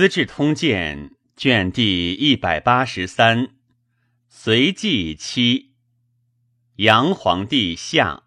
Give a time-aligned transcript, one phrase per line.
[0.00, 3.50] 资治通鉴》卷第一百八十三，
[4.30, 5.74] 隋纪七，
[6.76, 8.22] 杨皇帝下。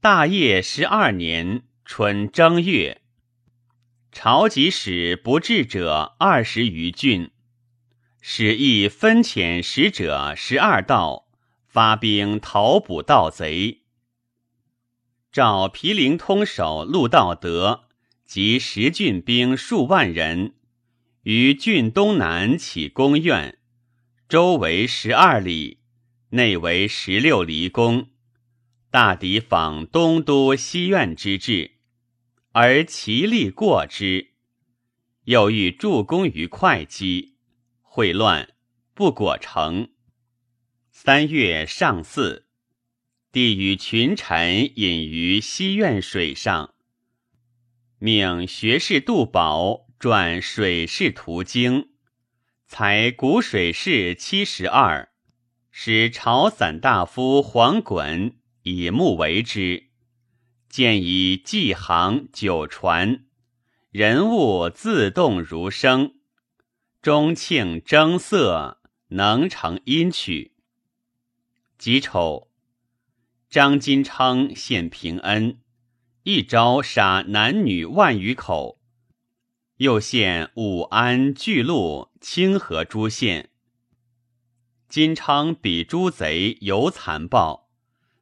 [0.00, 3.00] 大业十二年春正月，
[4.10, 7.30] 朝集使不至者二十余郡，
[8.20, 11.28] 使役分遣使者十二道，
[11.68, 13.82] 发兵讨捕盗贼。
[15.30, 17.89] 召毗陵通守陆道德。
[18.30, 20.54] 及十郡兵数万人，
[21.24, 23.58] 于郡东南起宫苑，
[24.28, 25.80] 周围十二里，
[26.28, 28.10] 内为十六离宫。
[28.88, 31.72] 大抵仿东都西苑之志，
[32.52, 34.28] 而其力过之。
[35.24, 37.34] 又欲助攻于会稽，
[37.82, 38.50] 会乱，
[38.94, 39.90] 不果成。
[40.92, 42.44] 三月上巳，
[43.32, 46.74] 帝与群臣饮于西苑水上。
[48.02, 51.82] 命学士杜宝撰《水势图经》，
[52.66, 55.10] 采古水势七十二，
[55.70, 59.90] 使朝散大夫黄衮以目为之。
[60.70, 63.26] 见以纪行九传，
[63.90, 66.14] 人物自动如声，
[67.02, 70.54] 钟庆征色，能成音曲。
[71.76, 72.50] 己丑，
[73.50, 75.58] 张金昌献平恩。
[76.24, 78.78] 一朝杀男女万余口，
[79.76, 83.48] 又现武安、巨鹿、清河诸县。
[84.86, 87.70] 金昌比诸贼尤残暴，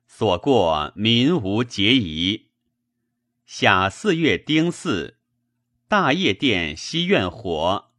[0.06, 2.50] 所过民无节疑。
[3.44, 5.16] 夏四月丁巳，
[5.88, 7.90] 大业殿西苑火，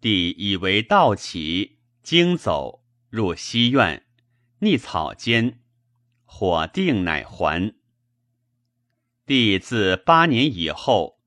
[0.00, 4.02] 帝以为盗起，惊走入西苑，
[4.60, 5.60] 匿草间，
[6.24, 7.74] 火定乃还。
[9.26, 11.18] 帝自八年以后，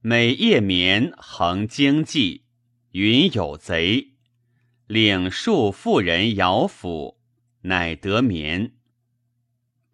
[0.00, 2.46] 每夜眠恒经济，
[2.92, 4.14] 云有贼，
[4.86, 7.18] 领数妇人摇抚，
[7.60, 8.72] 乃得眠。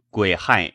[0.08, 0.74] 癸亥，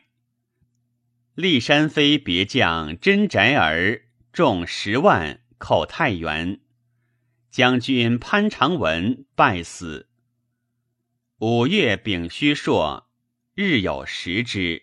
[1.36, 6.60] 骊山妃别将真宅儿众十万寇太原，
[7.50, 10.10] 将军潘长文败死。
[11.38, 13.08] 五月丙戌朔，
[13.54, 14.82] 日有食之，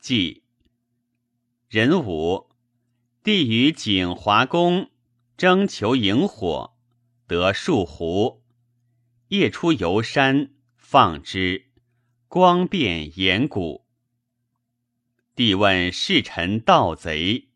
[0.00, 0.41] 即。
[1.72, 2.50] 壬午，
[3.24, 4.90] 帝于景华宫
[5.38, 6.76] 征求萤火，
[7.26, 8.42] 得数壶。
[9.28, 11.70] 夜出游山，放之，
[12.28, 13.86] 光变岩谷。
[15.34, 17.48] 帝问侍臣盗贼，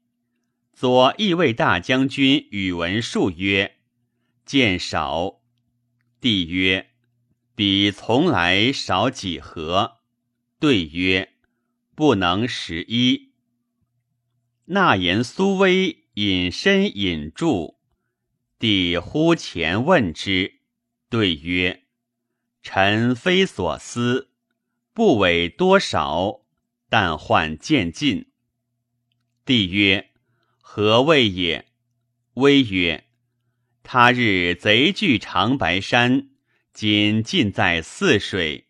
[0.73, 3.77] 左翼卫大将军宇文述曰
[4.47, 5.43] ：“见少。”
[6.23, 6.89] 帝曰
[7.55, 9.99] ：“彼从来少几何？”
[10.59, 11.35] 对曰
[11.95, 13.26] ：“不能十一。”
[14.69, 17.79] 纳言苏威隐身引住，
[18.59, 20.55] 帝呼前问之，
[21.09, 21.85] 对曰
[22.65, 24.33] ：“臣非所思，
[24.93, 26.41] 不委多少，
[26.89, 28.33] 但患渐进。”
[29.47, 30.11] 帝曰
[30.59, 31.67] ：“何谓也？”
[32.35, 33.05] 威曰
[33.85, 36.31] ：“他日贼据长白山，
[36.73, 38.67] 今尽在泗水，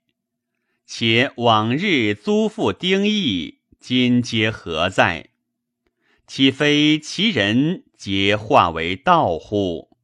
[0.84, 5.30] 且往日租赋丁义，今皆何在？”
[6.26, 9.96] 岂非其人皆化为道乎？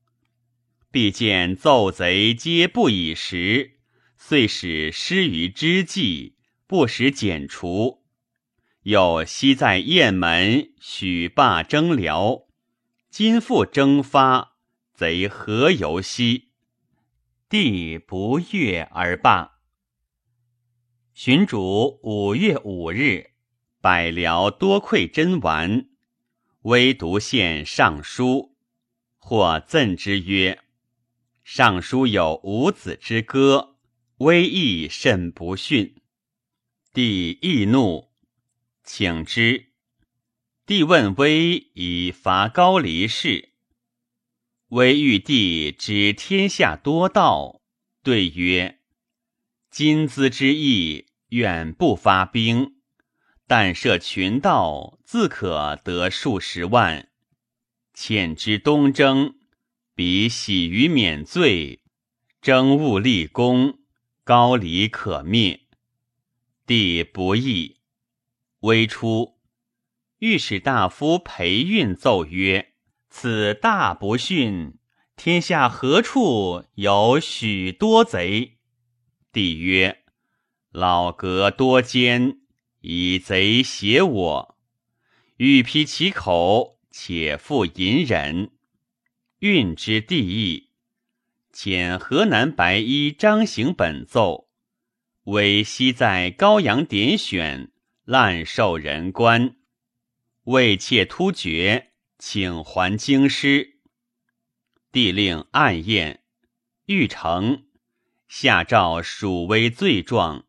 [0.92, 3.78] 必见奏贼皆不以时，
[4.16, 6.36] 遂使失于之计，
[6.68, 8.04] 不时剪除。
[8.82, 12.46] 又昔在雁门许罢征辽，
[13.10, 14.56] 今复征发，
[14.94, 16.50] 贼何由兮？
[17.48, 19.58] 帝不悦而罢。
[21.14, 23.32] 寻主五月五日，
[23.80, 25.88] 百僚多馈珍玩。
[26.62, 28.54] 微独献尚书，
[29.18, 30.60] 或赠之曰
[31.42, 33.76] ：“尚书有五子之歌，
[34.18, 35.96] 威义甚不逊。”
[36.94, 38.12] 帝易怒，
[38.84, 39.72] 请之。
[40.64, 43.54] 帝问威以伐高黎氏，
[44.68, 47.60] 威欲帝指天下多道，
[48.04, 48.78] 对曰
[49.68, 52.76] ：“今兹之意，远不发兵。”
[53.46, 57.08] 但设群盗，自可得数十万。
[57.94, 59.34] 遣之东征，
[59.94, 61.82] 彼喜于免罪，
[62.40, 63.78] 征务立功，
[64.24, 65.60] 高黎可灭。
[66.66, 67.78] 帝不义。
[68.60, 69.38] 微出，
[70.20, 72.72] 御史大夫裴运奏曰
[73.10, 74.78] ：“此大不逊，
[75.16, 78.58] 天下何处有许多贼？”
[79.32, 80.04] 帝曰
[80.70, 82.38] ：“老阁多奸。”
[82.82, 84.58] 以贼胁我，
[85.36, 88.50] 欲批其口，且复隐忍。
[89.38, 90.70] 运之地义。
[91.52, 94.48] 遣河南白衣张行本奏，
[95.24, 97.70] 为昔在高阳点选，
[98.04, 99.54] 滥受人官，
[100.44, 103.78] 为妾突厥，请还京师。
[104.90, 106.24] 帝令暗验，
[106.86, 107.66] 欲成，
[108.26, 110.46] 下诏属微罪状，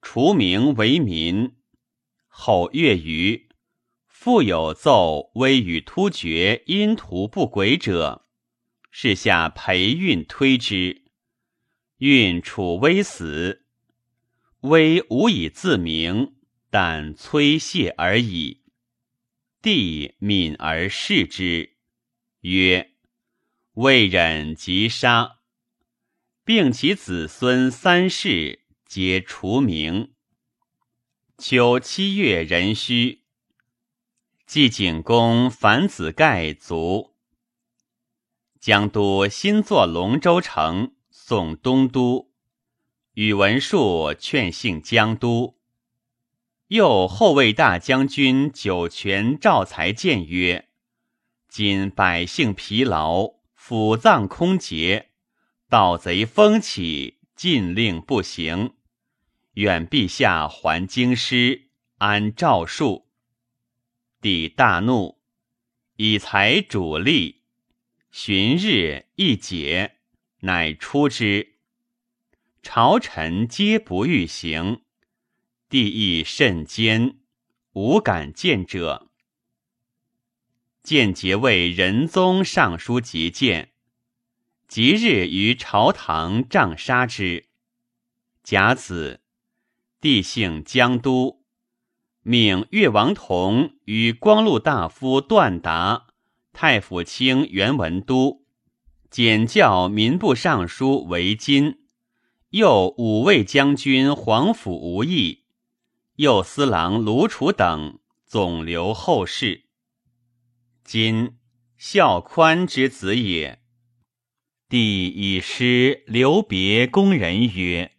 [0.00, 1.57] 除名为民。
[2.40, 3.48] 后月余，
[4.06, 8.28] 复有奏微与突厥因图不轨者。
[8.92, 11.02] 是下裴运推之，
[11.96, 13.66] 运楚威死，
[14.60, 16.36] 威无以自明，
[16.70, 18.62] 但催谢而已。
[19.60, 21.74] 帝敏而视之，
[22.42, 22.92] 曰
[23.74, 25.40] ：“未忍即杀，
[26.44, 30.12] 并其子孙三世皆除名。”
[31.40, 33.22] 秋七月壬戌，
[34.44, 37.14] 季景公樊子盖卒。
[38.58, 42.32] 江都新作龙州城，送东都。
[43.14, 45.56] 宇文述劝幸江都。
[46.66, 50.68] 又后卫大将军酒泉赵才谏曰
[51.48, 55.10] ：“今百姓疲劳，府藏空竭，
[55.68, 58.74] 盗贼风起，禁令不行。
[59.58, 63.08] 愿陛下还京师，安诏书。”
[64.22, 65.18] 帝大怒，
[65.96, 67.42] 以才主力。
[68.12, 69.96] 旬日一解，
[70.42, 71.56] 乃出之。
[72.62, 74.82] 朝臣皆不欲行，
[75.68, 77.18] 帝亦甚坚，
[77.72, 79.10] 无敢见者。
[80.84, 83.72] 见节为仁宗尚书节见，
[84.68, 87.48] 即日于朝堂杖杀之。
[88.44, 89.20] 甲子，
[90.00, 91.42] 帝幸江都，
[92.22, 96.06] 命越王同与光禄大夫段达。
[96.52, 98.44] 太府卿袁文都，
[99.10, 101.80] 简教民部尚书为金，
[102.50, 105.44] 右五位将军黄甫无义，
[106.14, 109.64] 右司郎卢楚等总留后事。
[110.84, 111.36] 今
[111.76, 113.60] 孝宽之子也。
[114.68, 117.92] 帝以诗留别宫人曰：“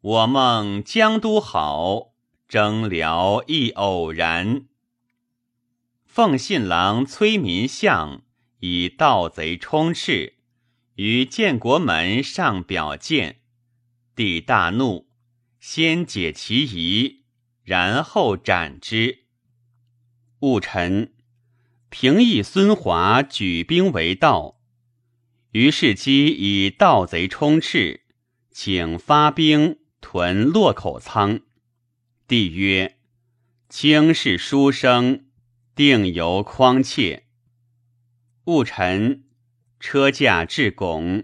[0.00, 2.12] 我梦江都好，
[2.46, 4.66] 征辽亦偶然。”
[6.06, 8.22] 奉信郎崔民相
[8.60, 10.34] 以盗贼充斥，
[10.94, 13.40] 于建国门上表见，
[14.16, 15.08] 帝大怒，
[15.60, 17.22] 先解其疑，
[17.62, 19.24] 然后斩之。
[20.40, 21.12] 戊辰，
[21.88, 24.60] 平邑孙华举兵为盗，
[25.50, 28.02] 于是基以盗贼充斥，
[28.50, 31.40] 请发兵屯洛口仓。
[32.26, 32.96] 帝曰
[33.68, 35.24] ：“卿是书生。”
[35.78, 37.26] 定由匡切。
[38.46, 39.22] 戊辰，
[39.78, 41.22] 车驾至拱，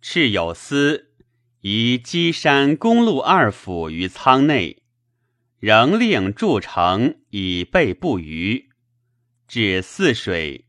[0.00, 1.10] 敕有司
[1.62, 4.84] 移稽山公路二府于仓内，
[5.58, 8.68] 仍令筑城以备不虞。
[9.48, 10.68] 至泗水，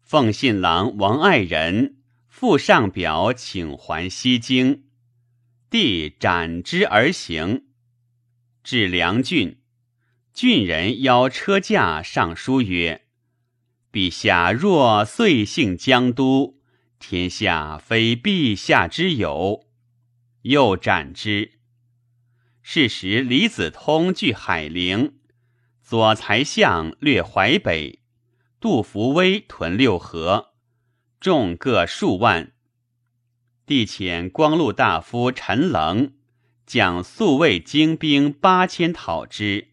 [0.00, 1.96] 奉信郎王爱人
[2.28, 4.84] 复上表请还西京，
[5.70, 7.66] 帝斩之而行。
[8.64, 9.60] 至梁郡。
[10.32, 13.06] 郡人邀车驾上书曰
[13.92, 16.58] ：“陛下若遂幸江都，
[16.98, 19.66] 天下非陛下之有。”
[20.42, 21.60] 又斩之。
[22.62, 25.18] 是时，李子通据海陵，
[25.82, 28.00] 左才相略淮北，
[28.58, 30.54] 杜伏威屯六合，
[31.20, 32.52] 众各数万。
[33.70, 36.14] 帝遣光禄大夫陈棱
[36.66, 39.68] 将宿卫精兵八千讨之。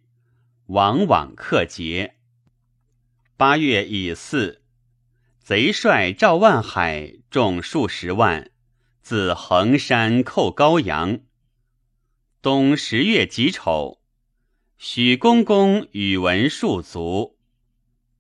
[0.68, 2.18] 往往克捷。
[3.38, 4.62] 八月乙巳，
[5.40, 8.52] 贼帅赵万海众数十万，
[9.02, 11.22] 自衡山寇高阳。
[12.44, 14.00] 冬十月己丑，
[14.78, 17.40] 许公公宇文述卒。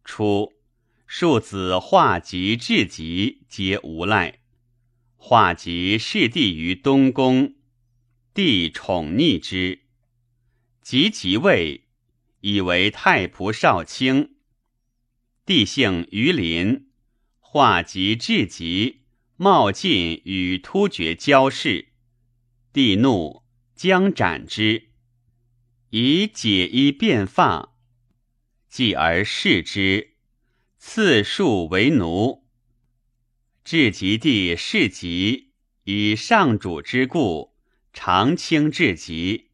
[0.03, 0.53] 初，
[1.05, 4.39] 庶子化及至吉皆无赖。
[5.17, 7.55] 化及弑弟于东宫，
[8.33, 9.81] 帝宠溺之，
[10.81, 11.83] 及即位。
[12.41, 14.35] 以为太仆少卿，
[15.43, 16.87] 帝姓于林，
[17.39, 19.01] 化及至极，
[19.35, 21.89] 冒进与突厥交事，
[22.71, 23.43] 帝怒，
[23.75, 24.91] 将斩之，
[25.89, 27.75] 以解衣变发，
[28.69, 30.13] 继而弑之，
[30.77, 32.46] 赐庶为奴。
[33.69, 35.49] 至极帝事极，
[35.83, 37.53] 以上主之故，
[37.91, 39.49] 常卿至极。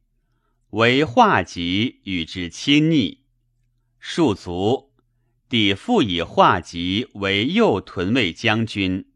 [0.70, 3.24] 为化极与之亲昵，
[4.00, 4.94] 庶族，
[5.50, 9.08] 帝复以化极为右屯卫将军，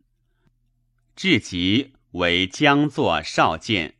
[1.16, 3.98] 至极为将作少监。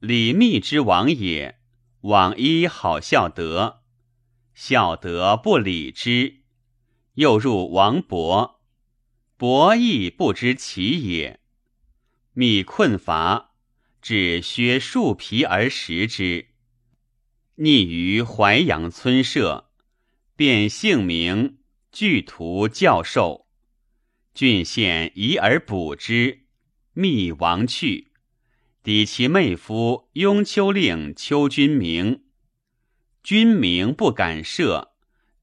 [0.00, 1.60] 李密之王也，
[2.00, 3.84] 往依好孝德，
[4.54, 6.42] 孝德不理之，
[7.14, 8.60] 又入王伯，
[9.46, 11.38] 伯亦不知其也。
[12.32, 13.50] 密困乏，
[14.00, 16.46] 只削树皮而食之。
[17.58, 19.68] 匿于淮阳村舍，
[20.34, 21.58] 变姓名，
[21.92, 23.46] 具图教授。
[24.32, 26.46] 郡县疑而捕之，
[26.94, 28.12] 密亡去。
[28.82, 32.22] 抵其妹夫雍丘令邱君明，
[33.22, 34.92] 君明不敢赦，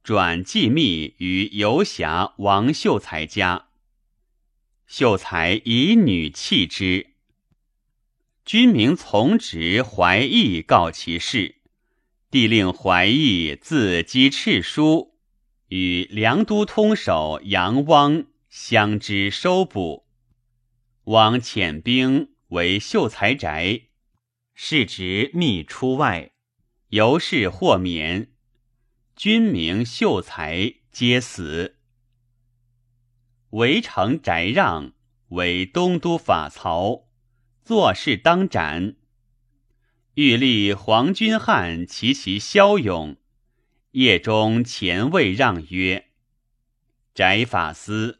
[0.01, 3.67] 转寄密于游侠王秀才家。
[4.94, 7.12] 秀才以女弃之。
[8.44, 11.62] 君明从直怀义告其事，
[12.30, 15.16] 帝令怀义自击敕书，
[15.70, 20.06] 与梁都通守杨汪相知收捕。
[21.06, 22.28] 汪遣兵。
[22.50, 23.84] 为秀才宅，
[24.54, 26.32] 是直密出外，
[26.90, 28.34] 由是获免。
[29.16, 31.78] 君明秀才皆死。
[33.51, 34.93] 围城翟让
[35.29, 37.08] 为东都法曹，
[37.63, 38.96] 做事当斩。
[40.15, 43.17] 欲立黄君汉其其骁勇，
[43.91, 46.08] 夜中前谓让曰
[47.13, 48.20] ：“翟法司，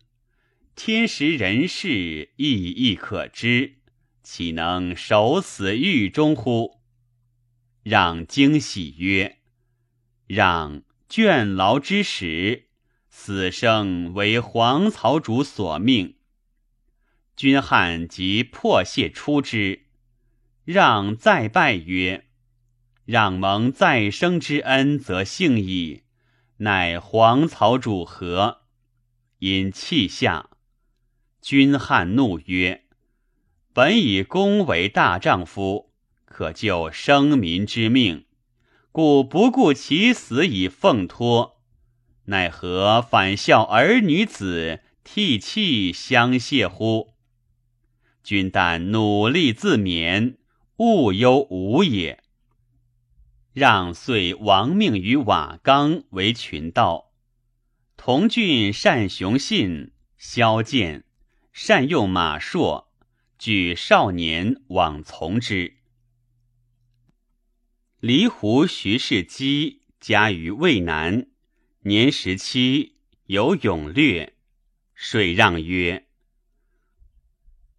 [0.76, 3.76] 天时人事亦亦可知。”
[4.24, 6.80] 岂能守死狱中乎？
[7.84, 9.40] 让惊喜曰
[10.28, 12.68] ：“让倦劳之时，
[13.12, 16.16] 死生为黄曹主所命。”
[17.38, 19.84] 君汉即破谢出之。
[20.64, 22.26] 让再拜曰
[23.06, 26.04] ：“让蒙再生之恩，则幸矣。
[26.58, 28.62] 乃黄曹主何？”
[29.40, 30.50] 因泣下。
[31.42, 32.86] 君汉怒曰。
[33.74, 35.94] 本以公为大丈夫，
[36.26, 38.26] 可救生民之命，
[38.92, 41.61] 故不顾其死以奉托，
[42.26, 47.14] 奈何反笑儿女子涕泣相谢乎？
[48.24, 50.36] 君但努力自勉，
[50.78, 52.24] 勿忧吾也。
[53.54, 57.12] 让遂亡命于瓦岗为群盗，
[57.98, 61.04] 同郡善雄信、萧剑，
[61.52, 62.86] 善用马槊。
[63.38, 65.78] 举少年往从之。
[68.00, 71.31] 离湖徐世基家于渭南，
[71.84, 72.94] 年十七，
[73.26, 74.34] 有勇略。
[74.94, 76.06] 水让曰：“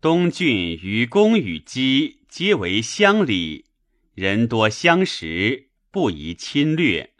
[0.02, 3.66] 东郡于公与姬皆为乡里，
[4.14, 7.12] 人多相识，不宜侵略。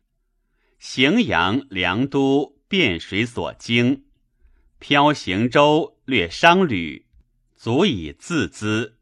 [0.80, 4.06] 荥阳、凉都汴水所经，
[4.80, 7.06] 漂行舟，略商旅。”
[7.54, 8.98] 足以自资，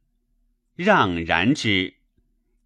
[0.77, 1.95] 让然之。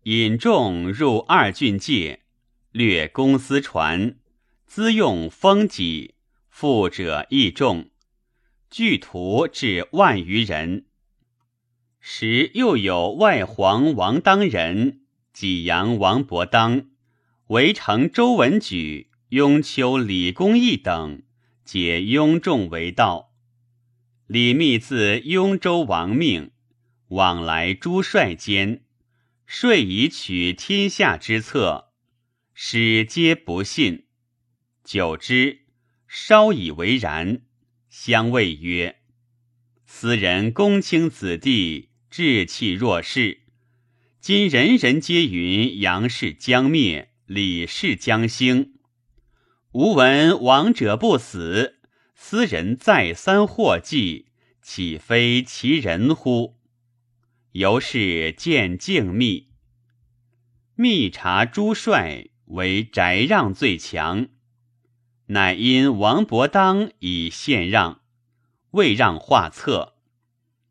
[0.02, 2.24] 引众入二郡界，
[2.72, 4.16] 略公私船，
[4.74, 6.16] 资用丰己，
[6.48, 7.90] 富者益众，
[8.68, 10.86] 聚徒至万余人。
[12.00, 15.02] 时又有外皇王当人、
[15.32, 16.88] 济阳王伯当、
[17.50, 21.22] 围城周文举、雍丘李公义等，
[21.64, 23.32] 皆拥众为道。
[24.26, 26.50] 李密自雍州亡命，
[27.10, 28.82] 往来诸帅间，
[29.46, 31.92] 遂以取天下之策，
[32.54, 34.03] 使皆不信。
[34.84, 35.60] 久之，
[36.06, 37.40] 稍以为然，
[37.88, 38.96] 相谓曰
[39.86, 43.40] ：“斯人公卿子弟，志气若是。
[44.20, 48.74] 今人人皆云杨氏将灭，李氏将兴，
[49.72, 51.76] 吾闻亡者不死。”
[52.14, 54.28] 斯人再三获计，
[54.62, 56.58] 岂非其人乎？
[57.52, 59.48] 由是见静密，
[60.74, 64.28] 密察诸帅为翟让最强，
[65.34, 68.02] 乃因王伯当以献让，
[68.70, 69.96] 未让画策，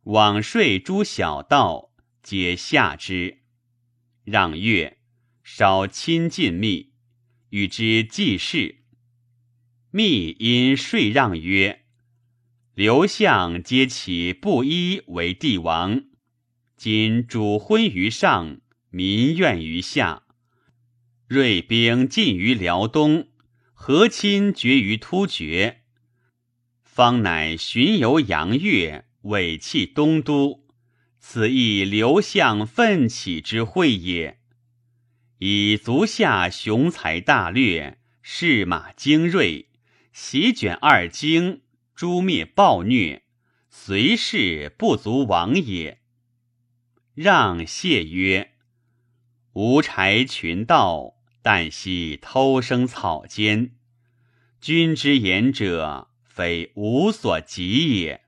[0.04, 1.92] 往税诸小道，
[2.22, 3.40] 皆下之。
[4.24, 5.00] 让曰
[5.44, 6.94] ：“稍亲近密，
[7.50, 8.86] 与之济事。”
[9.92, 11.84] 密因税让曰
[12.74, 16.06] ：“刘相皆起布衣为帝王，
[16.78, 20.24] 今主昏于上，民怨于下。
[21.28, 23.28] 锐兵进于辽东，
[23.86, 25.82] 和亲绝于突厥，
[26.86, 30.66] 方乃巡游阳越，委弃东都。
[31.20, 34.40] 此亦刘相奋起之会也。
[35.40, 39.68] 以足下雄才大略，士马精锐。”
[40.14, 41.60] 席卷二京，
[41.94, 43.24] 诛灭暴虐，
[43.70, 46.00] 随事不足往也。
[47.16, 48.54] 让谢曰
[49.52, 53.76] ：“吾柴群盗，但惜偷生草间。
[54.60, 58.24] 君之言者，非无所及也。”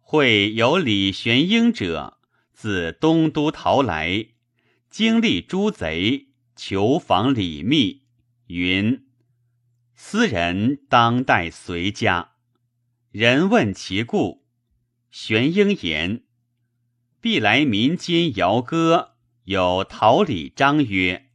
[0.00, 2.18] 会有李玄英者，
[2.54, 4.28] 自东都逃来，
[4.88, 8.04] 经历诸贼，求访李密，
[8.46, 9.04] 云。
[9.94, 12.30] 斯人当代随家。
[13.10, 14.46] 人问其故，
[15.10, 16.22] 玄英言
[17.20, 21.27] ：“必来民间谣歌，有桃李章曰：‘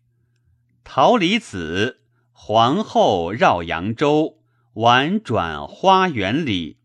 [0.85, 2.01] 桃李子，
[2.33, 6.77] 皇后绕扬州，婉转花园里。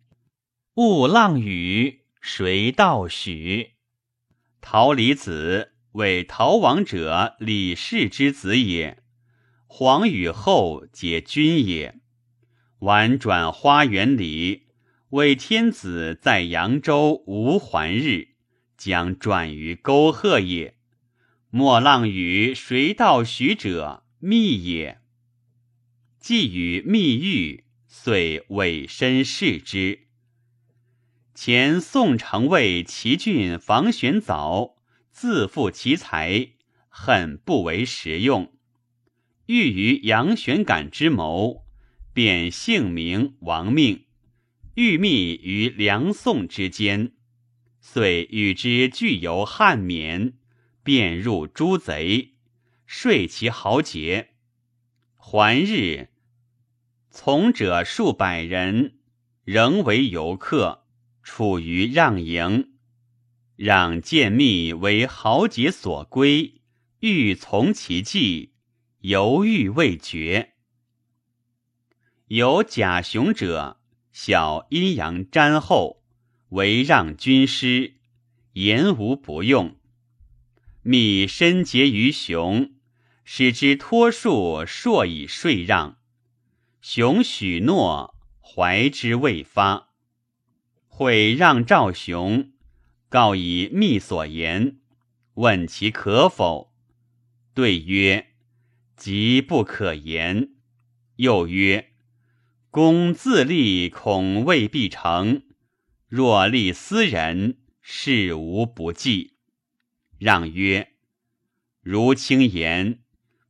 [0.77, 3.73] 雾浪雨，谁道许？’
[4.63, 9.03] 桃李子为逃亡者李氏之子也。”
[9.67, 12.01] 黄与后皆君也。
[12.79, 14.69] 婉转花园里，
[15.11, 18.29] 为天子在扬州无还日，
[18.79, 20.78] 将转于沟壑也。
[21.51, 25.01] 莫浪与谁道许者，密也。
[26.21, 30.09] 既与密遇，遂委身视之。
[31.35, 34.77] 前宋城尉齐郡房玄藻
[35.11, 36.49] 自负其才，
[36.91, 38.53] 恨不为实用。
[39.47, 41.65] 欲于杨玄感之谋，
[42.13, 44.05] 便姓名亡命，
[44.75, 47.13] 欲密于梁宋之间，
[47.81, 50.35] 遂与之俱游汉沔，
[50.89, 52.39] 便入诸贼，
[52.87, 54.31] 睡其豪杰。
[55.15, 56.09] 还日，
[57.11, 58.97] 从者数百人，
[59.45, 60.87] 仍为游客，
[61.23, 62.73] 处于让营。
[63.55, 66.63] 让见密为豪杰所归，
[67.01, 68.55] 欲从其计。
[69.01, 70.55] 犹豫未决。
[72.29, 73.79] 有贾雄者，
[74.11, 76.03] 小阴阳瞻后，
[76.49, 77.97] 为让军师，
[78.55, 79.78] 言无不用。
[80.91, 82.71] 密深结于熊，
[83.23, 85.99] 使之托数，硕以税让。
[86.81, 89.91] 熊许诺，怀之未发。
[90.87, 92.53] 会让赵雄，
[93.11, 94.79] 告以密所言，
[95.35, 96.73] 问其可否，
[97.53, 98.29] 对曰。
[98.97, 100.53] 即不可言。
[101.17, 101.93] 又曰
[102.73, 105.43] ：“公自立，恐未必成；
[106.09, 109.35] 若立私人，事无不济。”
[110.19, 110.93] 让曰
[111.81, 113.01] ：“如卿言，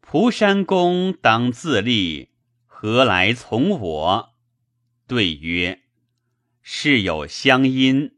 [0.01, 2.29] 蒲山公当自立，
[2.67, 4.35] 何来从我？”
[5.09, 5.81] 对曰
[6.63, 8.13] ：“事有相因，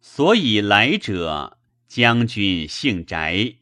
[0.00, 1.58] 所以来者。
[1.88, 3.56] 将军姓翟，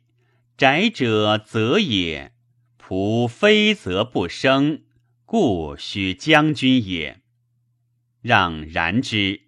[0.57, 2.33] 翟者则也。”
[2.79, 4.83] 仆非则不生，
[5.25, 7.21] 故须将军也。
[8.23, 9.43] 让然之，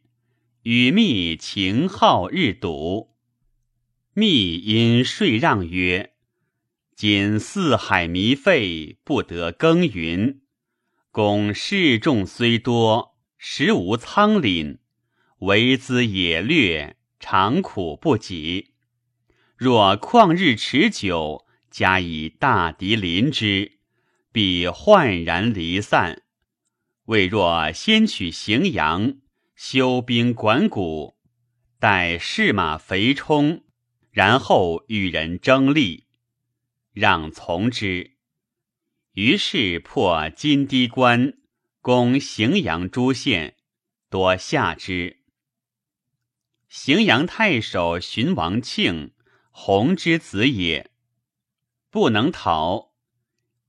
[0.63, 3.08] 与密情好日笃。
[4.19, 6.15] 密因税让曰
[6.97, 10.41] ：“今四海弥废，不得耕耘。
[11.13, 14.79] 公士众虽多，实无仓廪，
[15.39, 18.73] 为资野略，常苦不及。
[19.57, 23.79] 若旷日持久。”加以大敌临之，
[24.33, 26.23] 必焕然离散。
[27.05, 29.19] 未若先取荥阳，
[29.55, 31.19] 修兵管谷，
[31.79, 33.63] 待士马肥充，
[34.19, 36.09] 然后与人争利，
[36.93, 38.17] 让从之。
[39.13, 41.35] 于是破金堤关，
[41.81, 43.55] 攻荥阳诸县，
[44.11, 45.19] 多下之。
[46.69, 49.13] 荥阳太守荀王庆，
[49.53, 50.91] 弘之子也。
[51.89, 52.95] 不能逃，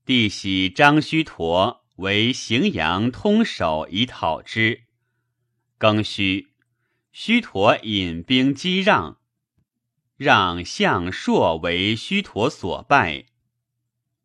[0.03, 4.85] 帝喜张须陀为荥阳通守以讨之。
[5.77, 6.47] 庚戌，
[7.11, 9.18] 须陀引兵击让，
[10.19, 13.27] 让项朔为须陀所败。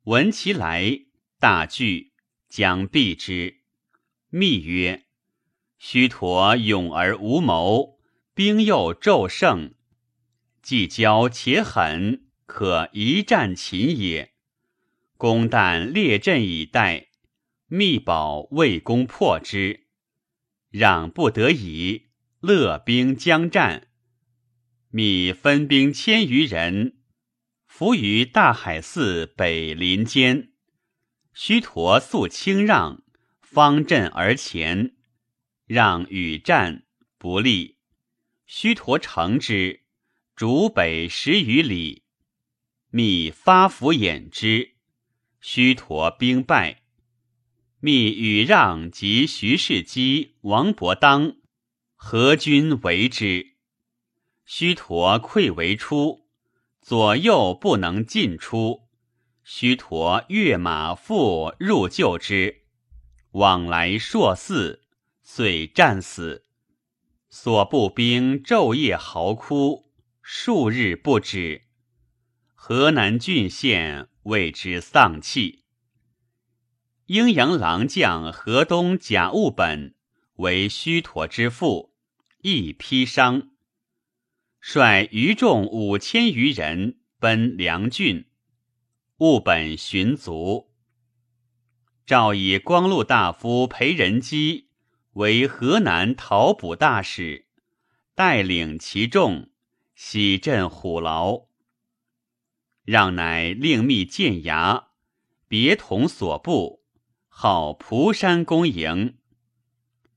[0.06, 1.02] 闻其来，
[1.38, 2.10] 大惧，
[2.48, 3.60] 将避之。
[4.28, 5.04] 密曰
[5.78, 8.00] ：“须陀勇而无谋，
[8.34, 9.74] 兵又骤盛，
[10.60, 14.34] 既骄且狠。”可一战擒也。
[15.16, 17.06] 公旦列阵以待，
[17.68, 19.86] 密保魏公破之，
[20.70, 22.08] 让不得已，
[22.40, 23.86] 勒兵将战。
[24.96, 26.98] 密分兵千余人，
[27.66, 30.52] 伏于大海寺北林间。
[31.32, 33.02] 须陀素轻让，
[33.42, 34.94] 方阵而前，
[35.66, 36.84] 让与战
[37.18, 37.78] 不利。
[38.46, 39.80] 须陀乘之，
[40.36, 42.04] 逐北十余里。
[42.92, 44.76] 密发伏掩之，
[45.40, 46.84] 须陀兵败。
[47.80, 51.34] 密与让及徐世基、王伯当
[51.96, 53.53] 合军围之，
[54.44, 56.26] 须陀溃为出，
[56.80, 58.82] 左右不能进出。
[59.42, 62.62] 须陀跃马复入救之，
[63.32, 64.82] 往来数四，
[65.22, 66.44] 遂战死。
[67.28, 71.62] 所部兵昼夜嚎哭，数日不止。
[72.54, 75.64] 河南郡县为之丧气。
[77.06, 79.94] 阴阳郎将河东贾务本
[80.36, 81.92] 为须陀之父，
[82.40, 83.50] 亦披伤，
[84.66, 88.30] 率余众五千余人奔梁郡。
[89.18, 90.72] 务本寻卒。
[92.06, 94.70] 诏以光禄大夫裴仁基
[95.12, 97.46] 为河南讨捕大使，
[98.14, 99.50] 带领其众，
[99.94, 101.42] 喜镇虎牢。
[102.86, 104.86] 让乃令密建衙，
[105.46, 106.82] 别同所部。
[107.28, 109.18] 号蒲山公营，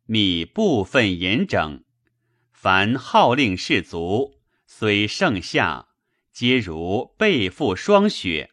[0.05, 1.83] 密部分严整，
[2.53, 4.36] 凡号令士卒，
[4.79, 5.87] 虽盛夏，
[6.31, 8.51] 皆如背负霜雪。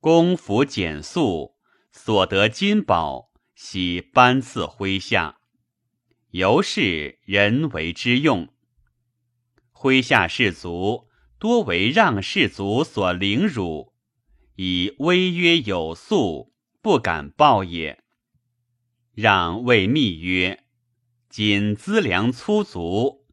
[0.00, 1.56] 公服简素，
[1.92, 5.40] 所得金宝，悉颁赐麾下，
[6.30, 8.48] 由是人为之用。
[9.74, 13.92] 麾下士卒多为让士卒所凌辱，
[14.56, 16.54] 以威约有素。
[16.80, 18.02] 不敢报也。
[19.12, 20.64] 让谓密曰
[21.28, 23.23] ：“今资粮粗足，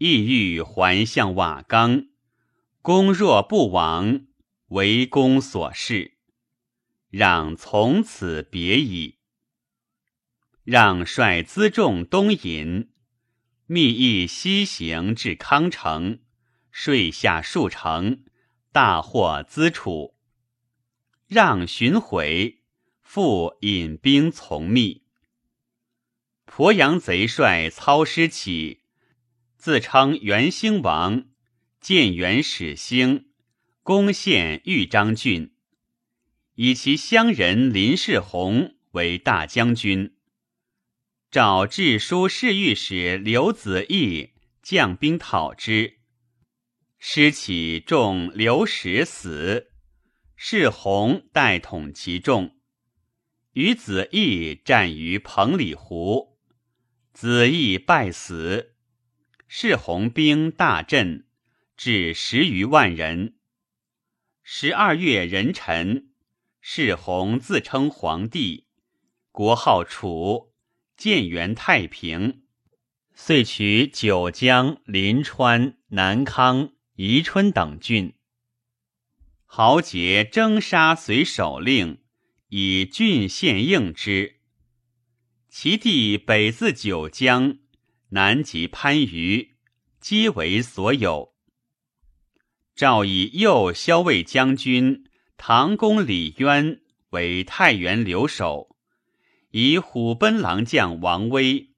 [0.00, 2.06] 意欲还向瓦岗。
[2.80, 4.22] 公若不往，
[4.68, 6.16] 为公所事。
[7.10, 9.18] 让从此别矣。”
[10.64, 12.90] 让率辎重东引，
[13.66, 16.20] 密意西行至康城，
[16.70, 18.24] 睡下数城，
[18.72, 20.16] 大获资楚。
[21.26, 22.56] 让寻回。
[23.02, 25.02] 复引兵从密，
[26.46, 28.79] 鄱阳贼帅操师起，
[29.60, 31.26] 自称元兴王，
[31.82, 33.26] 建元始兴，
[33.82, 35.52] 攻陷豫章郡，
[36.54, 40.16] 以其乡人林世宏为大将军。
[41.30, 44.30] 找治书侍御史刘子义
[44.62, 45.98] 将兵讨之，
[46.98, 49.72] 师起众刘使死，
[50.36, 52.56] 世宏代统其众。
[53.52, 56.38] 与子义战于彭里湖，
[57.12, 58.69] 子义败死。
[59.52, 61.26] 世宏兵大振，
[61.76, 63.34] 至十余万人。
[64.44, 66.10] 十二月壬辰，
[66.60, 68.68] 世宏自称皇帝，
[69.32, 70.52] 国号楚，
[70.96, 72.44] 建元太平。
[73.12, 78.14] 遂取九江、临川、南康、宜春等郡。
[79.46, 81.98] 豪杰征杀随首令。
[82.50, 84.36] 以郡县应之，
[85.48, 87.58] 其地北自九江，
[88.10, 89.54] 南及番禺，
[90.00, 91.32] 皆为所有。
[92.74, 95.04] 诏以右骁卫将军
[95.36, 98.76] 唐公李渊为太原留守，
[99.50, 101.70] 以虎贲郎将王威、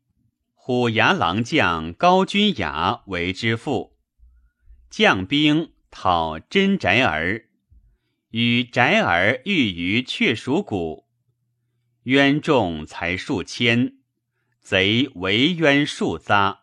[0.55, 3.99] 虎牙郎将高君雅为之父，
[4.88, 7.49] 将兵讨真宅儿。
[8.31, 11.07] 与宅儿遇于雀鼠谷，
[12.05, 13.99] 渊众才数千，
[14.62, 16.61] 贼围渊数匝。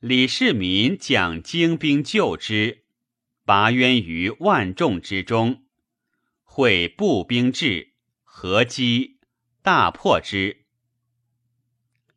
[0.00, 2.84] 李世民将精兵救之，
[3.44, 5.64] 拔渊于万众之中，
[6.42, 9.20] 会步兵至，合击，
[9.60, 10.64] 大破之。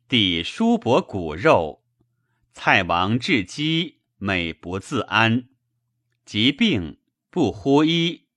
[0.08, 1.84] 帝叔伯骨肉，
[2.52, 5.48] 蔡王至饥，每不自安，
[6.24, 8.28] 疾病不呼医。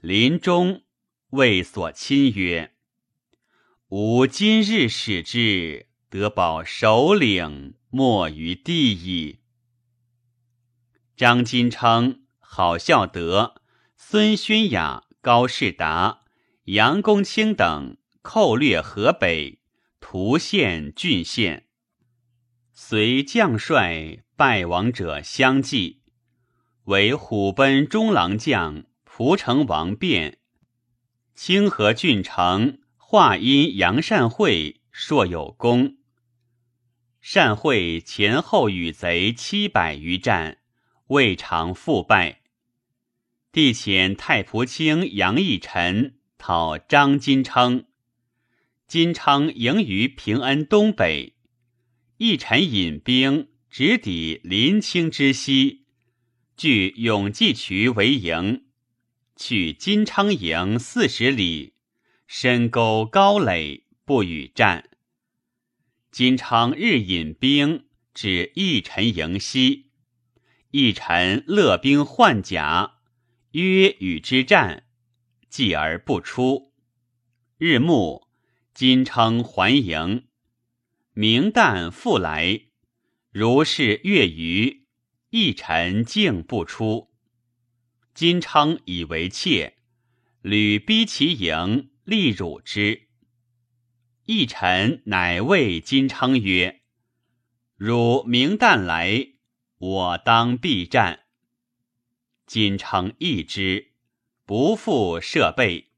[0.00, 0.82] 临终
[1.30, 2.71] 谓所亲曰
[3.94, 9.40] ：“吾今日使之，得保首领，莫于地矣。”
[11.14, 13.60] 张金称、郝孝德、
[13.94, 16.22] 孙宣雅、高士达、
[16.64, 19.60] 杨公卿等寇掠河北，
[20.00, 21.66] 屠县郡县，
[22.72, 26.00] 随将帅败亡者相继，
[26.84, 28.86] 为虎贲中郎将。
[29.04, 30.38] 蒲城王变，
[31.34, 32.78] 清河郡城
[33.12, 35.98] 化阴杨善会硕有功。
[37.20, 40.56] 善会前后与贼七百余战，
[41.08, 42.40] 未尝复败。
[43.52, 47.84] 帝遣太仆卿杨义臣讨张金昌，
[48.86, 51.34] 金昌营于平安东北，
[52.16, 55.84] 义臣引兵直抵临清之西，
[56.56, 58.64] 据永济渠为营。
[59.36, 61.74] 去金昌营四十里，
[62.34, 64.88] 深沟高垒，不与战。
[66.10, 69.90] 金昌日引兵至义臣营西，
[70.70, 72.94] 义臣勒兵换甲，
[73.50, 74.86] 约与之战，
[75.50, 76.72] 继而不出。
[77.58, 78.26] 日暮，
[78.72, 80.24] 金昌还营，
[81.12, 82.62] 明旦复来，
[83.30, 84.86] 如是月余，
[85.28, 87.10] 义臣竟不出。
[88.14, 89.76] 金昌以为怯，
[90.40, 93.08] 屡逼其营，力辱之。
[94.24, 96.82] 一臣乃谓金昌曰
[97.76, 99.34] ：“汝明旦来，
[99.78, 101.24] 我当必战。”
[102.46, 103.92] 金昌义之，
[104.44, 105.90] 不复设备。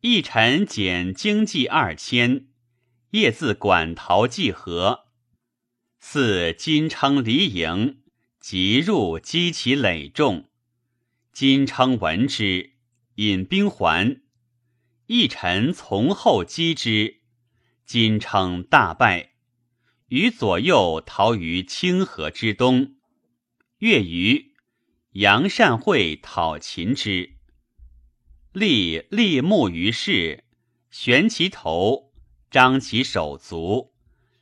[0.00, 2.48] 一臣减经济二千，
[3.10, 5.06] 夜自馆陶济河。
[6.00, 8.02] 似金昌离营，
[8.40, 10.48] 即入击其累众。
[11.32, 12.72] 金昌闻之，
[13.16, 14.21] 引兵还。
[15.06, 17.20] 一臣从后击之，
[17.84, 19.32] 金称大败，
[20.08, 22.94] 与左右逃于清河之东。
[23.78, 24.54] 月余，
[25.12, 27.34] 杨善会讨秦之，
[28.52, 30.44] 立立木于市，
[30.90, 32.12] 悬其头，
[32.50, 33.92] 张其手足，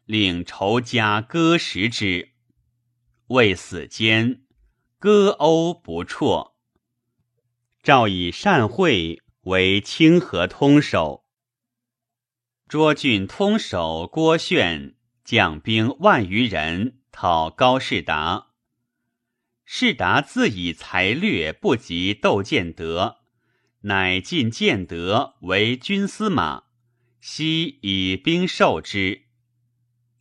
[0.04, 2.32] 令仇家割食之。
[3.28, 4.42] 未死间，
[4.98, 6.52] 割殴不辍。
[7.82, 11.24] 诏以善会为清河通守。
[12.68, 18.48] 涿郡通守郭炫将兵万余人讨高士达。
[19.64, 23.18] 士达自以才略不及窦建德，
[23.82, 26.64] 乃进建德为军司马，
[27.20, 29.22] 悉以兵授之。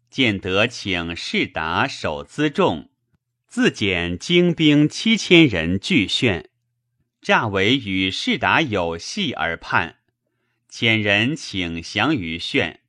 [0.09, 2.89] 建德请士达守辎重，
[3.47, 6.48] 自减精兵七千人拒炫。
[7.21, 9.97] 诈为与世达有隙而叛，
[10.69, 12.81] 遣人请降于炫，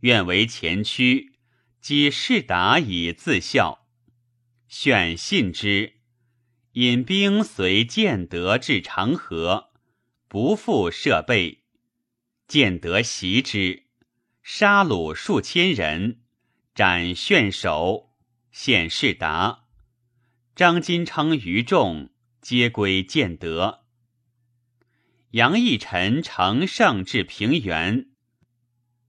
[0.00, 1.32] 愿为前驱，
[1.80, 3.86] 击世达以自效。
[4.68, 5.94] 炫信之，
[6.72, 9.72] 引兵随建德至长河，
[10.28, 11.64] 不复设备。
[12.46, 13.84] 建德袭之，
[14.42, 16.20] 杀虏数千人，
[16.72, 18.14] 斩炫首，
[18.52, 19.64] 献世达。
[20.54, 22.10] 张金昌于众。
[22.48, 23.80] 皆归建德。
[25.32, 28.10] 杨义臣乘胜至平原，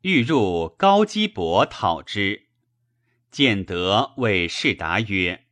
[0.02, 2.48] 欲入高基伯讨之。
[3.30, 5.46] 建德谓士达曰：“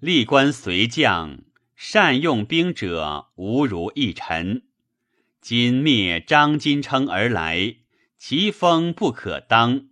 [0.00, 1.42] 历官随将，
[1.76, 4.62] 善用兵者无如义臣。
[5.42, 7.76] 今灭张金称而来，
[8.16, 9.90] 其风不可当，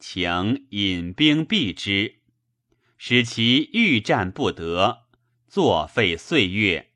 [0.00, 2.16] 请引兵避之，
[2.98, 5.02] 使其欲战不得。”
[5.54, 6.90] 作废岁月，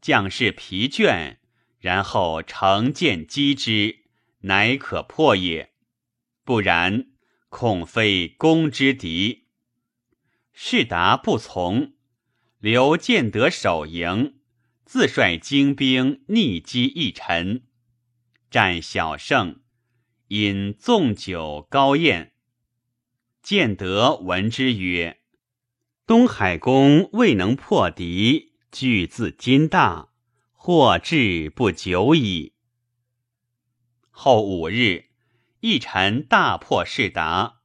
[0.00, 1.36] 将士疲倦，
[1.78, 4.00] 然后乘剑击之，
[4.40, 5.72] 乃可破也。
[6.42, 7.12] 不然，
[7.48, 9.46] 恐非攻之敌。
[10.52, 11.92] 士达不从，
[12.58, 14.40] 留建德守营，
[14.84, 17.68] 自率精兵逆击一臣，
[18.50, 19.60] 战小胜，
[20.26, 22.32] 饮纵酒高宴。
[23.40, 25.21] 建德闻之曰。
[26.12, 30.10] 东海公未能破敌，惧自今大，
[30.52, 32.52] 或至不久矣。
[34.10, 35.06] 后五日，
[35.60, 37.62] 一臣大破士达，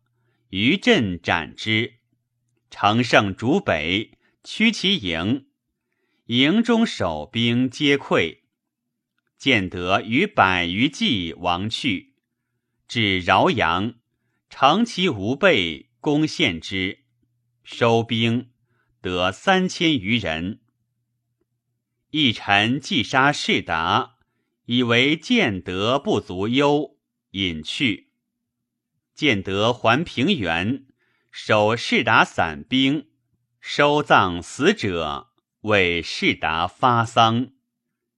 [0.51, 1.95] 于阵斩之。
[2.69, 5.47] 乘胜逐北，驱其营，
[6.27, 8.43] 营中守兵皆溃。
[9.37, 12.13] 建德与百余骑亡去，
[12.87, 13.95] 至饶阳，
[14.49, 17.06] 乘其无备，攻陷之。
[17.69, 18.49] 收兵
[19.01, 20.61] 得三千余人。
[22.11, 24.15] 一臣既杀士达，
[24.67, 26.97] 以为建德不足忧，
[27.31, 28.13] 隐去。
[29.13, 30.85] 建德还平原，
[31.29, 33.09] 守士达散兵，
[33.59, 37.49] 收葬死者，为士达发丧。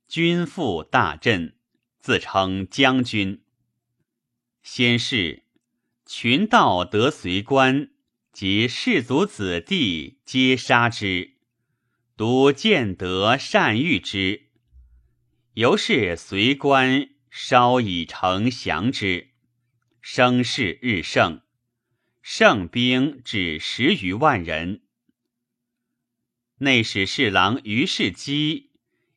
[0.07, 1.57] 军复大振，
[1.99, 3.43] 自称将军。
[4.61, 5.45] 先是，
[6.05, 7.89] 群盗得随官。
[8.39, 11.33] 及士族子弟皆杀之，
[12.15, 14.43] 独见德善遇之。
[15.55, 19.31] 由是随官稍以成降之，
[19.99, 21.41] 声势日盛，
[22.21, 24.83] 胜兵至十余万人。
[26.59, 28.71] 内史侍郎于世基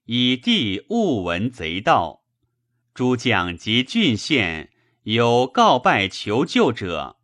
[0.06, 2.24] 以地误闻贼盗，
[2.92, 4.72] 诸将及郡县
[5.04, 7.20] 有告拜求救者，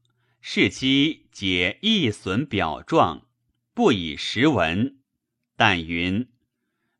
[0.50, 1.28] 世基。
[1.30, 3.28] 解易损表状，
[3.74, 4.96] 不以实文，
[5.56, 6.26] 但云：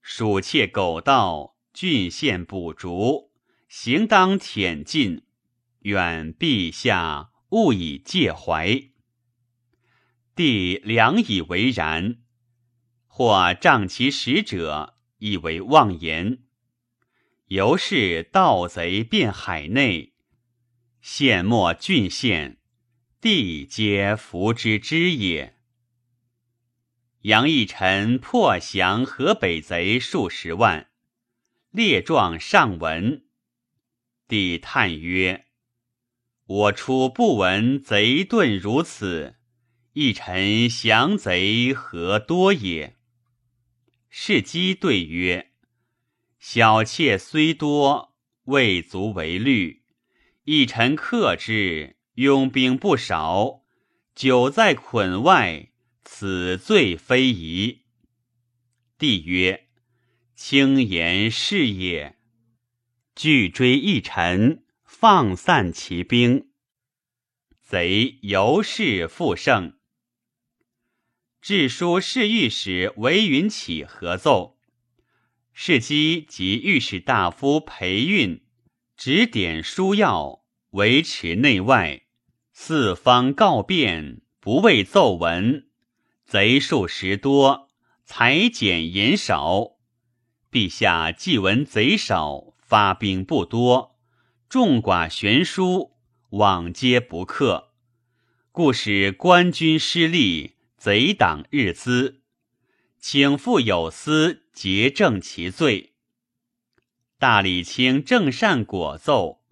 [0.03, 3.33] 鼠窃狗盗，郡县捕逐，
[3.67, 5.23] 行当舔尽，
[5.81, 8.91] 远陛下勿以介怀。”
[10.37, 12.19] 帝良以为然，
[13.07, 16.43] 或仗其使者，以为妄言。
[17.47, 20.13] 由是盗贼遍海内，
[21.01, 22.58] 县没郡县，
[23.21, 25.57] 地皆服之之也。
[27.23, 30.89] 杨义臣破降河北贼数十万，
[31.71, 33.25] 列状上文。
[34.29, 35.47] 帝叹曰
[36.47, 39.35] ：“我初不闻贼遁如此。”
[39.95, 42.97] 一臣降贼何多也？
[44.09, 45.51] 是机对曰
[46.39, 49.83] ：“小妾虽多，未足为虑。
[50.45, 53.63] 一臣克之，拥兵不少，
[54.13, 55.71] 久在捆外，
[56.03, 57.85] 此罪非宜。”
[58.99, 59.69] 帝曰
[60.35, 62.19] ：“轻言是也。”
[63.15, 66.49] 拒追一臣，放散其兵，
[67.63, 69.79] 贼由是复胜。
[71.41, 74.59] 致书侍御史韦云起合奏，
[75.53, 78.45] 侍机及御史大夫裴运
[78.97, 82.07] 指点书要，维持内外，
[82.61, 85.69] 四方告变，不畏奏闻。
[86.27, 87.69] 贼数十多，
[88.05, 89.77] 裁减言少。
[90.51, 93.97] 陛下既闻贼少，发兵不多，
[94.49, 95.93] 众寡悬殊，
[96.31, 97.71] 往皆不克，
[98.51, 100.57] 故使官军失利。
[100.77, 102.23] 贼党日滋，
[102.99, 105.95] 请复有司结正其罪。
[107.21, 109.43] 大理卿正善果奏，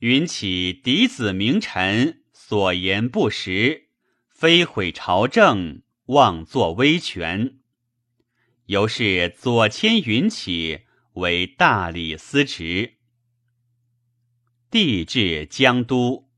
[0.00, 3.90] 云起嫡子名臣所言不实，
[4.30, 7.58] 非毁朝政，妄作威权。
[8.64, 10.86] 由是左迁云起
[11.16, 12.94] 为大理司职。
[14.70, 16.30] 帝至江都，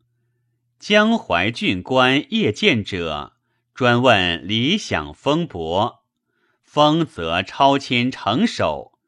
[0.80, 3.36] 江淮郡官叶见者。
[3.74, 6.04] 专问理想封伯，
[6.64, 8.98] 封则超迁城守，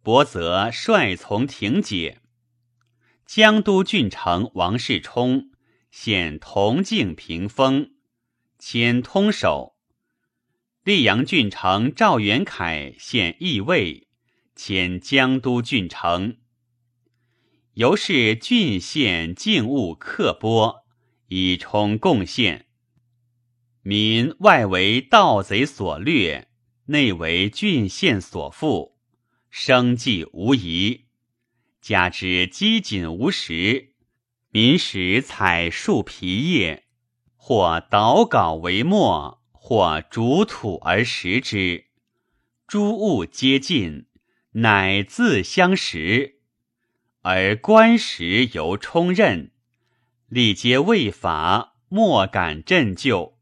[0.00, 2.19] 伯则率从庭解。
[3.32, 5.52] 江都郡丞王世充
[5.92, 7.92] 现同敬平封，
[8.58, 9.76] 迁通守。
[10.84, 14.08] 溧阳郡丞赵元凯现义尉，
[14.56, 16.38] 迁江都郡丞。
[17.74, 20.84] 由是郡县境务刻拨，
[21.28, 22.66] 以充贡献。
[23.82, 26.48] 民外为盗贼所掠，
[26.86, 28.98] 内为郡县所负，
[29.50, 31.04] 生计无疑。
[31.80, 33.94] 加之饥馑无食，
[34.50, 36.84] 民食采树皮叶，
[37.36, 41.86] 或捣稿为末，或煮土而食之。
[42.66, 44.06] 诸物皆尽，
[44.52, 46.40] 乃自相食。
[47.22, 49.50] 而官食犹充任，
[50.28, 53.38] 礼节未法，莫敢振就。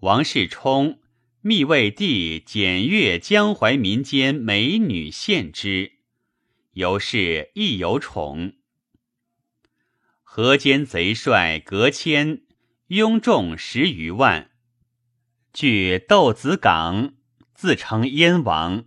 [0.00, 1.00] 王世充
[1.40, 5.93] 密为帝检阅江淮民间美女献之，
[6.74, 8.54] 由是亦有宠。
[10.22, 12.42] 河间贼帅隔千，
[12.88, 14.50] 拥众十余万，
[15.52, 17.14] 据窦子港，
[17.54, 18.84] 自称燕王。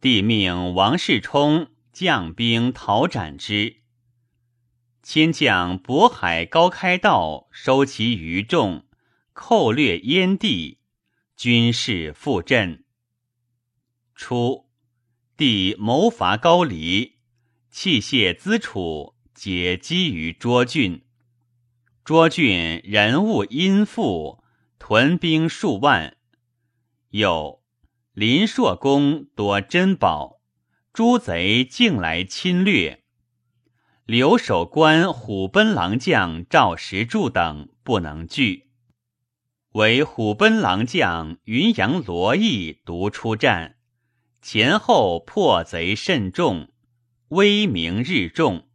[0.00, 3.82] 帝命王世充将兵讨斩之，
[5.02, 8.86] 迁将渤海高开道收其余众。
[9.32, 10.80] 寇掠燕地，
[11.36, 12.84] 军事复振。
[14.14, 14.65] 初，
[15.38, 17.16] 帝谋伐高丽，
[17.68, 21.02] 器械资储皆积于涿郡。
[22.06, 24.42] 涿郡人物殷富，
[24.78, 26.16] 屯兵数万。
[27.10, 27.62] 有
[28.14, 30.40] 林朔公多珍宝，
[30.94, 33.04] 诸贼竟来侵略。
[34.06, 38.70] 留守官虎贲郎将赵石柱等不能拒。
[39.72, 43.75] 为虎贲郎将云阳罗毅独出战，
[44.40, 46.68] 前后破贼甚众，
[47.28, 48.68] 威名日重。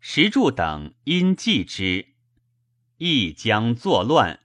[0.00, 2.14] 石柱等因忌之，
[2.98, 4.40] 亦将作乱，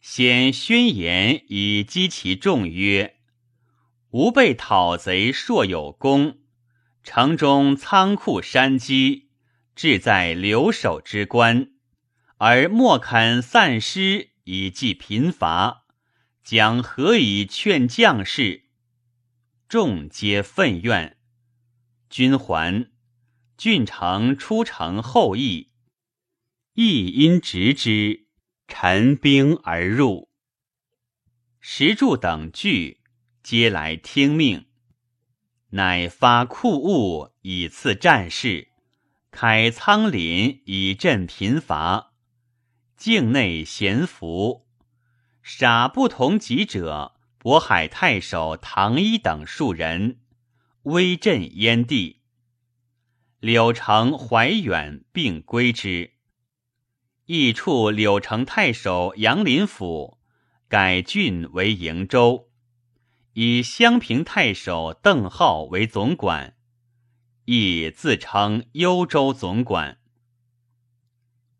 [0.00, 3.16] 先宣言以击其众曰
[4.10, 6.38] ：“吾辈讨贼硕有功，
[7.02, 9.30] 城中仓库山积，
[9.74, 11.70] 志在留守之官，
[12.38, 15.86] 而莫肯散失。”以济贫乏，
[16.42, 18.63] 将何以劝将士？
[19.68, 21.16] 众皆愤怨。
[22.10, 22.90] 君还，
[23.56, 25.70] 郡城出城后邑，
[26.74, 28.26] 亦因执之，
[28.68, 30.30] 陈兵而入。
[31.60, 33.00] 石柱等惧，
[33.42, 34.66] 皆来听命。
[35.70, 38.68] 乃发库物以赐战士，
[39.32, 42.12] 开仓廪以赈贫乏。
[42.96, 44.68] 境内咸服，
[45.42, 47.13] 杀不同己者，
[47.44, 50.18] 渤海太守唐一等数人，
[50.84, 52.22] 威震燕地。
[53.38, 56.12] 柳城、怀远并归之。
[57.26, 60.18] 亦处柳城太守杨林府，
[60.68, 62.48] 改郡为瀛州。
[63.34, 66.56] 以襄平太守邓浩为总管，
[67.44, 69.98] 亦自称幽州总管。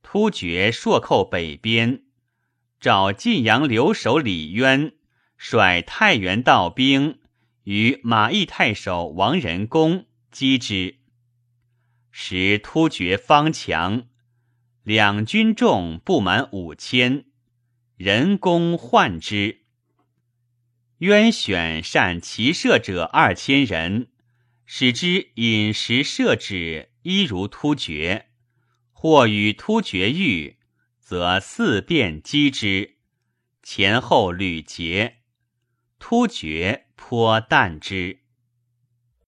[0.00, 2.04] 突厥朔寇北边，
[2.80, 4.94] 找晋阳留守李渊
[5.46, 7.18] 率太原道兵
[7.64, 11.00] 与马邑太守王仁公击之。
[12.10, 14.06] 时突厥方强，
[14.82, 17.26] 两军众不满五千，
[17.98, 19.60] 仁公患之。
[21.00, 24.08] 渊选善骑射者二千人，
[24.64, 28.30] 使之饮食射止，一如突厥。
[28.92, 30.56] 或与突厥遇，
[30.98, 32.96] 则四遍击之，
[33.62, 35.18] 前后屡捷，
[36.06, 38.23] 突厥颇惮之。